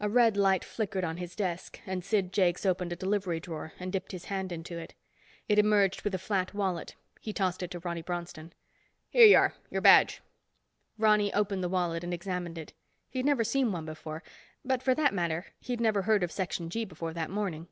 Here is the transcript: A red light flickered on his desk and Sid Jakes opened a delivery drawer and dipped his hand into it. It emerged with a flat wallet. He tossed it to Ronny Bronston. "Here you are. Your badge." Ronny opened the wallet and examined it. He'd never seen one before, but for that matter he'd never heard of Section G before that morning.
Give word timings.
A 0.00 0.08
red 0.08 0.36
light 0.36 0.64
flickered 0.64 1.04
on 1.04 1.18
his 1.18 1.36
desk 1.36 1.78
and 1.86 2.04
Sid 2.04 2.32
Jakes 2.32 2.66
opened 2.66 2.92
a 2.92 2.96
delivery 2.96 3.38
drawer 3.38 3.74
and 3.78 3.92
dipped 3.92 4.10
his 4.10 4.24
hand 4.24 4.50
into 4.50 4.76
it. 4.76 4.94
It 5.48 5.56
emerged 5.56 6.02
with 6.02 6.16
a 6.16 6.18
flat 6.18 6.52
wallet. 6.52 6.96
He 7.20 7.32
tossed 7.32 7.62
it 7.62 7.70
to 7.70 7.78
Ronny 7.78 8.02
Bronston. 8.02 8.54
"Here 9.08 9.24
you 9.24 9.36
are. 9.36 9.54
Your 9.70 9.82
badge." 9.82 10.20
Ronny 10.98 11.32
opened 11.32 11.62
the 11.62 11.68
wallet 11.68 12.02
and 12.02 12.12
examined 12.12 12.58
it. 12.58 12.72
He'd 13.08 13.24
never 13.24 13.44
seen 13.44 13.70
one 13.70 13.84
before, 13.84 14.24
but 14.64 14.82
for 14.82 14.96
that 14.96 15.14
matter 15.14 15.46
he'd 15.60 15.80
never 15.80 16.02
heard 16.02 16.24
of 16.24 16.32
Section 16.32 16.68
G 16.68 16.84
before 16.84 17.12
that 17.14 17.30
morning. 17.30 17.68